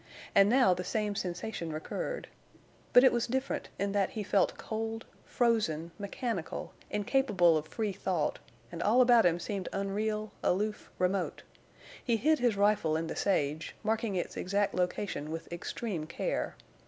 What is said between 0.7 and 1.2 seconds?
the same